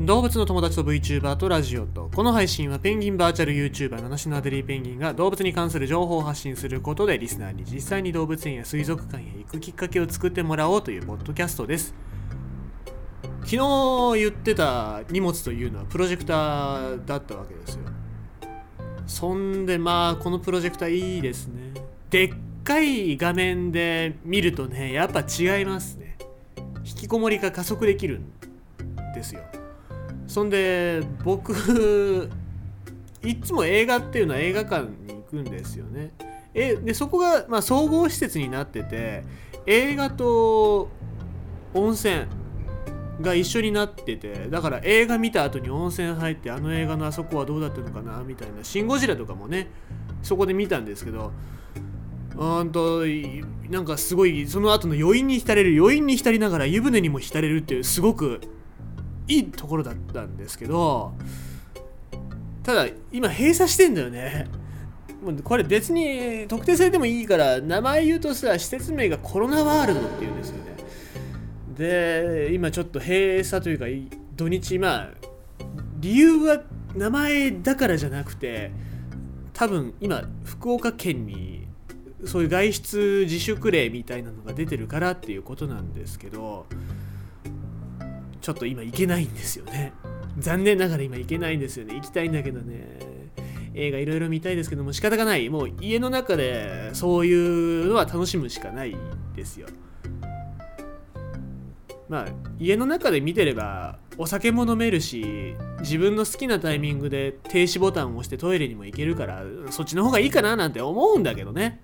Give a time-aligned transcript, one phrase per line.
[0.00, 2.10] 動物の友達と VTuber とラジオと。
[2.14, 11.94] この配信はペンギンバーチャル YouTuber 七種のアデリーペンギンが動物に関する情報を発信することでリスナーに実際に動物園や水族館へ行くきっかけを作ってもらおうというポッドキャストです。
[13.44, 13.58] 昨日
[14.16, 17.80] 言ってた荷物というのはプロジェクターだったわけですよ。
[19.06, 21.74] そんでまあこのプロジェクターいいですね。
[22.08, 26.16] でっかい画面で見るとねやっぱ違いますね。
[26.86, 28.24] 引きこもりが加速できるん
[29.14, 29.42] ですよ。
[30.30, 32.30] そんで僕
[33.20, 36.12] いつも映画っていうのは映画館に行くんですよね。
[36.54, 39.24] えでそこが、まあ、総合施設になってて
[39.66, 40.88] 映画と
[41.74, 42.26] 温泉
[43.20, 49.68] が一緒になっててだから映画見た後に温泉入ってあの映画のあそこはどうだったのかなみたいな「シン・ゴジラ」とかもね
[50.22, 51.32] そこで見たんですけど
[52.36, 53.02] うんと
[53.68, 58.40] なんかすごいその後の余韻に浸れる余韻に浸りながら湯船にも浸れるっていうすごく
[59.30, 61.12] いいところだったんですけど
[62.64, 64.46] ただ今閉鎖してんだよね。
[65.22, 70.70] もうこれ別に特定されてもいいから名前言うとさ施設名がコロナワールドっていうんですよね。
[71.76, 73.86] で今ちょっと閉鎖というか
[74.34, 75.10] 土日まあ
[76.00, 76.62] 理由は
[76.96, 78.72] 名前だからじゃなくて
[79.52, 81.66] 多分今福岡県に
[82.24, 86.66] そういう外出自粛令みたいなのが出てるからっていうことなんですけど
[88.40, 89.92] ちょっと今行けないんですよね。
[90.38, 91.94] 残念ながら今行けないんですよね。
[91.94, 92.86] 行きたいんだけどね。
[93.74, 95.48] 映画いろいろ見たいですけども仕方がない。
[95.48, 98.96] もう家の中でそういうのは楽しむしかない
[99.34, 99.68] ですよ。
[102.08, 102.26] まあ
[102.58, 111.80] 家の中で見てればお酒も飲めるし自分の好きなタイミングで停止ボタンを押してトイレにも行けるからそっちの方がいいかななんて思うんだけどね。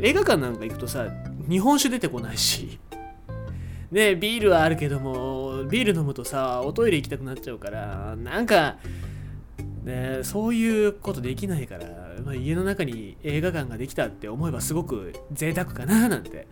[0.00, 1.08] 映画館なんか行くとさ
[1.48, 2.78] 日本酒出てこないし。
[3.90, 8.76] ねビールはあるけどもビール飲むとさおトイレ行きたくなっちゃうからなんか
[9.84, 11.86] ねそういうことできないから、
[12.24, 16.46] まあ、家の中に映画館ができたって思えばすごく贅沢かななんて。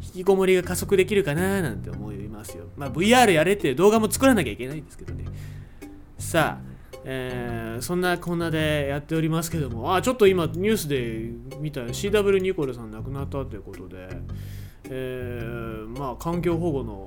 [0.00, 2.66] 引きこもりが加速できるかななんて思いますよ。
[2.76, 5.24] まあ VR やれって動画も作らなきゃいけないんですけどね。
[6.18, 14.08] さあえー、そんなこんなでやっておりますけども、あ、ちょっと今ニュースで見た CW ニコルさん亡くなったということで、
[14.90, 17.06] えー、まあ環境保護の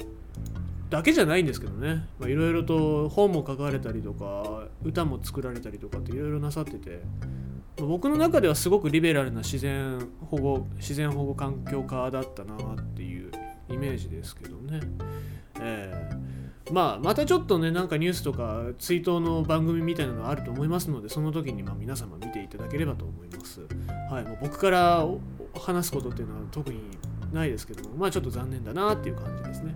[0.90, 2.06] だけじゃないんですけどね。
[2.22, 7.02] いろいろと本も書かれたりとか歌も作られたりとかっていろいろなさってて。
[7.78, 13.32] 僕の中ではすごくリベラルな自然保護自然保護環境家だったなっていう
[13.70, 14.82] イメージですけどね、
[15.60, 23.62] えー、まあまたちょっとねなんかニュースとか追悼の番組みたいなのがあると思いますのでその時にま皆様見ていただければと思います。
[24.12, 25.08] はいもう僕から
[25.60, 26.80] 話すことっていうのは特に
[27.34, 29.76] ないですけどもまあちょっと残念だなっていう感じですね。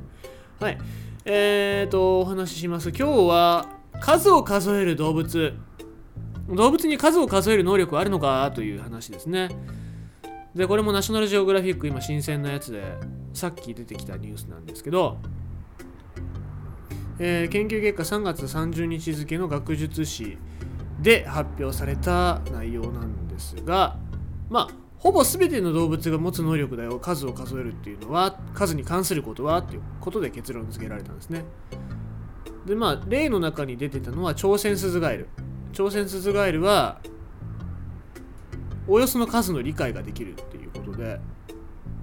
[0.59, 0.77] はい。
[1.25, 2.89] えーとお話しします。
[2.89, 3.67] 今日は
[3.99, 5.53] 数を数える動物。
[6.47, 9.49] 動物に数を数える能力はあるのかという話ですね。
[10.55, 12.81] でこれもナショナルジオグラフィック今新鮮なやつで
[13.33, 15.17] さっき出てきたニュースなんですけど、
[17.19, 20.37] えー、研究結果3月30日付の学術誌
[21.01, 23.97] で発表された内容なんですが
[24.49, 26.97] まあほぼ全ての動物が持つ能力だよ。
[26.97, 31.45] 数を数えるっていうのは数に関することはっていうことで結論付けられたんですね。
[32.65, 35.27] でまあ例の中に出てたのは朝鮮スズガエル。
[35.73, 37.01] 朝鮮スズガエルは
[38.87, 41.19] およその数の理解ができるっていうことで、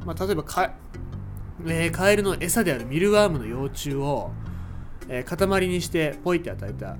[0.06, 0.72] まあ、例えばか、
[1.66, 4.30] えー、カエルの餌であるミルワームの幼虫を、
[5.08, 6.96] えー、塊にしてポイって与えた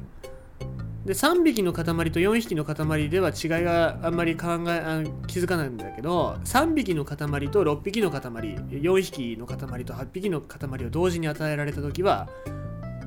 [1.04, 7.16] で3匹の塊と4匹の塊では違いがあんまり考えあ気づかないんだけど3匹の塊
[7.50, 12.28] と6匹の塊4匹の塊と8匹の塊を同時に与えられた時は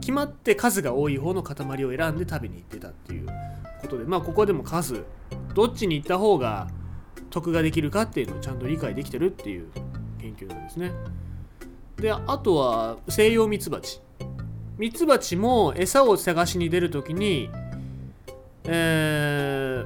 [0.01, 3.28] 決まって数が多い方の塊を選んで食べに行ってたっていう
[3.81, 5.06] ことでまあここでも数
[5.53, 6.67] どっちに行った方が
[7.29, 9.69] 得ができるかっていうのをちゃんと理解できてるっていう
[10.19, 10.91] 研究なんですね。
[11.97, 14.01] であとは西洋ミツバチ。
[14.77, 17.50] ミツバチも餌を探しに出るときに
[18.67, 19.85] え、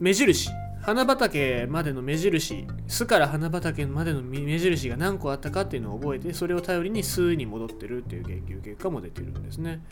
[0.00, 0.50] 目印。
[0.82, 2.64] 花畑までの目印。
[2.86, 9.82] 巣から花畑までの目印が何個あったかっていうのを覚えてそれを頼りに巣に戻ってるっていう研究結果も出てるんですね。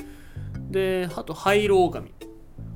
[0.70, 2.12] であとハイロオオカミ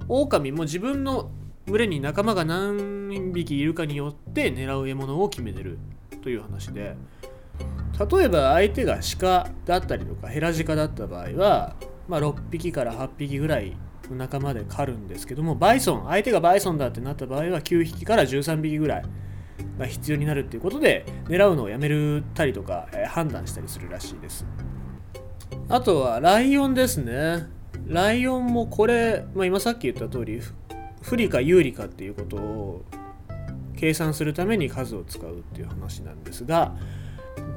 [0.08, 1.30] オオカミも自分の
[1.66, 5.78] 群れに仲間が何匹いるかによって狙う獲物を決めてる
[6.22, 6.96] という話で。
[8.10, 11.74] 例えば相手が鹿だったりとかヘラジカだった場合は、
[12.06, 13.76] まあ、6匹から8匹ぐらい
[14.14, 19.02] 仲間で狩るんですけどもバイソン相手がバイソンだってなった場合は9匹から13匹ぐらい
[19.78, 24.46] が必要になるっていうことで狙うのをやめるたりとか、えー、判断したりするらしいです。
[25.68, 27.46] あとはライオンですね。
[27.86, 30.42] ライオンもこれ、まあ、今さっき言った通り
[31.02, 32.84] 不利か有利かっていうことを
[33.76, 36.74] 計算するために数を使うっていう話なんですが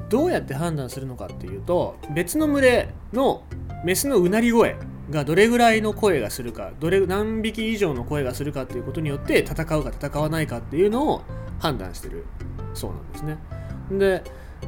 [0.08, 3.44] どうやって判断するのかっていうと別の群れの
[3.84, 4.76] メスのうなり声
[5.10, 11.22] がどれぐらいの声がするかどれ何匹以上の声がするかっていうことによって戦うか戦わないかっていうのを
[11.58, 12.24] 判断してる
[12.74, 13.38] そうなんですね。
[13.90, 14.24] で、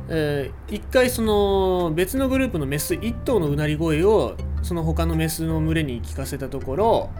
[0.08, 7.10] えー、一回その別のグループのメス1頭のうなり声をその他のメスの群れに聞かせたところ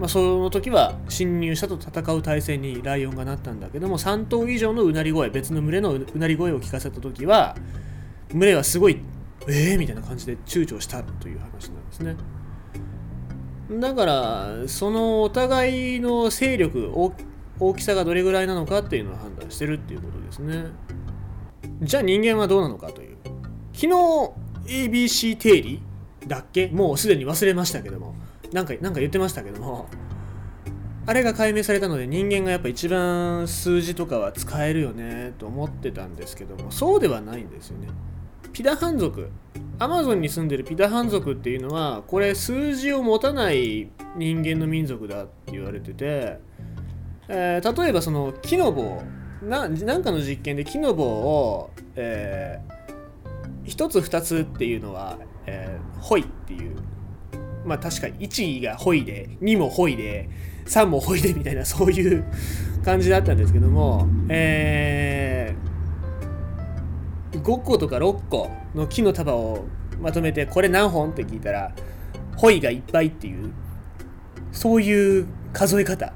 [0.00, 7.54] まあ、その時は侵入者と戦う体制にライオンがなったんだけども3頭以上のうなり声別の群れのうなり声を聞かせた時は
[8.30, 9.02] 群れはすごい
[9.50, 12.16] えーみたいな感じで躊躇したという話なんですね。
[13.80, 16.92] だからそのお互いの勢力
[17.58, 20.66] 大きさがどれぐらいなのかっていうのを判断してるっていうことですね。
[21.82, 23.16] じゃあ人間はどうなのかという。
[23.72, 23.92] 昨日
[24.66, 25.82] ABC 定理
[26.26, 26.68] だっけ？
[26.68, 28.14] もうすでに忘れましたけども。
[28.52, 29.88] なんかなんか言ってましたけども。
[31.06, 36.70] あれが解明されたので人間がやっぱ一番数字とかは使えるよねと思ってたんですけども。
[36.70, 37.88] そうではないんですよね。
[38.52, 39.30] ピダハン族
[39.78, 46.38] アマゾンに住んでるピダハン族っていうのはこれ数字を持たない人間の民族だって言われてて、
[47.28, 49.02] えー、例えばその木の棒
[49.42, 56.76] ななんかの実験で木の棒を、えー、1つ2つっていうのは、えー、ホイっていう
[57.64, 60.28] まあ確かに1がホイで2もホイで
[60.66, 62.24] 3もホイでみたいなそういう
[62.84, 65.19] 感じだったんですけどもえー、
[67.40, 69.64] 5個とか6個の木の束を
[70.00, 71.10] まとめてこれ何本？
[71.10, 71.72] って聞いたら
[72.36, 73.52] ホイがいっぱいっていう
[74.52, 76.12] そういう数え方。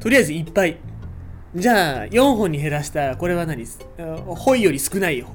[0.00, 0.78] とりあえずいっぱい。
[1.54, 3.64] じゃあ4本に減らしたらこれは何？
[4.26, 5.28] ホイより少ないよ。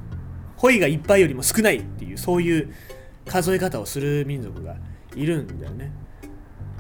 [0.58, 2.74] ホイがいっぱいよりも少ないっていうそういう
[3.26, 4.76] 数え方をする民族が
[5.16, 5.92] いるんだよね。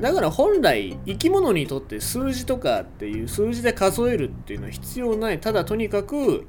[0.01, 5.39] だから本来生き物にとって数字とかっていう数字で数えるっていうのは必要ない。
[5.39, 6.47] ただとにかく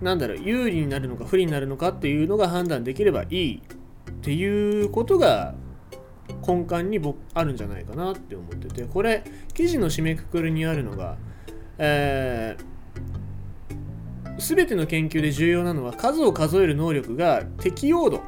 [0.00, 3.62] なんだろう有利になるのか不利になるのかっていうのが判断できればいい
[4.10, 5.54] っていうことが
[6.46, 11.16] 根幹に僕あるんじゃないかなって思っててこれ記事の締めくくりにあるのが、
[11.78, 18.22] えー、全ての研究で重要なのは数を数える能力が適用度。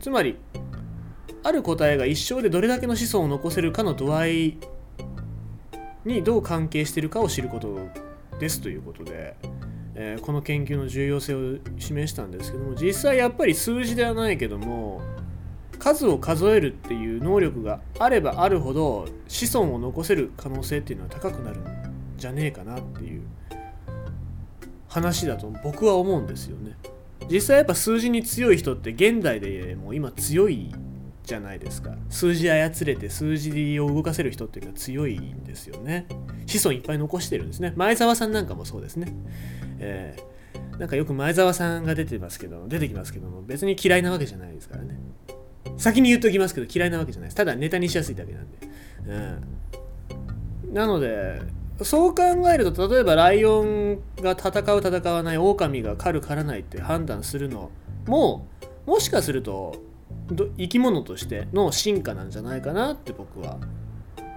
[0.00, 0.36] つまり
[1.44, 4.58] ある答えが一生でどれだけの子孫を残せるかの度合い
[6.04, 7.78] にどう関係してるかを知ること
[8.38, 9.36] ですということで、
[9.94, 15.02] えー、この研究の重要性を示したんですけども実際やっぱり数字ではないけども
[15.78, 21.64] 数を数えるっていう能力があればあるほど子孫を残せる可能性っていうのは高くなるん
[22.16, 23.22] じゃねえかなっていう
[24.88, 26.76] 話だと僕は思うんですよね。
[27.30, 30.72] 実際やっぱ数字に強い人って現代でもう今強い
[31.24, 31.94] じゃないですか。
[32.10, 36.06] 数字操れて数字を動かせる人っていうのは強いんですよね。
[36.46, 37.72] 子孫いっぱい残してるんですね。
[37.76, 39.12] 前澤さんなんかもそうですね。
[39.78, 44.98] えー、なんかよく前澤さんが出てますけど出てきますけども別に嫌いなわけじゃないですからね。
[45.78, 47.36] 先に言っておきますけど嫌いなわけじゃないです。
[47.36, 48.58] ただネタにしやすいだけなんで、
[50.66, 51.40] うん、なので
[51.82, 52.22] そう考
[52.52, 57.70] えると例えばライオンが戦う戦わない狼が狩る狩らないって判断するの
[58.06, 58.46] も
[58.86, 59.76] もしかすると
[60.56, 63.58] 生き物としての進化なんじゃないかなって僕は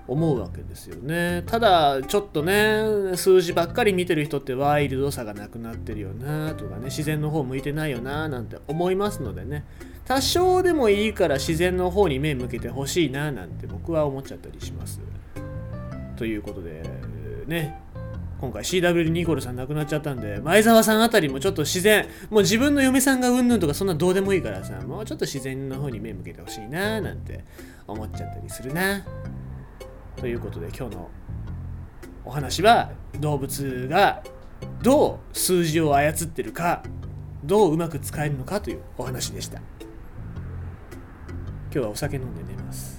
[0.07, 1.43] 思うわけですよね。
[1.45, 9.65] ただちょっとね数字ばっかり見てる人ってワイルドさがなくなってるよなとかね自然の方向いてないよななんて思いますのでね。
[10.05, 14.99] 多少でもいいから自然の方に目向けてほしいななんて僕は思っちゃったりします。
[16.15, 16.83] ということで
[17.47, 17.84] ね。
[18.39, 27.45] 今回 CW ニコルさん亡くなっちゃったんで、前澤さんあたりもちょっと自然、もう自分の嫁さんがうんぬんとかそんなどうでもいいからさ、もうちょっと自然の方に目向けてほしいななんて
[27.87, 29.03] 思っちゃったりするな。
[30.17, 31.09] ということで今日の
[32.25, 34.23] お話は動物が
[34.81, 36.83] どう数字を操ってるか、
[37.43, 39.59] どううまく使えるのかというお話でした。
[39.59, 39.65] 今
[41.71, 42.94] 日はお酒飲んで寝ます。